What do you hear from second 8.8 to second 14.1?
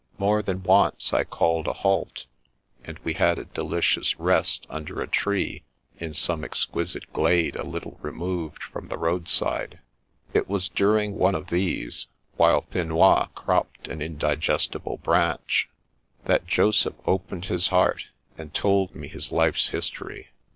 the roadside. It was during one of these, while Finois cropped an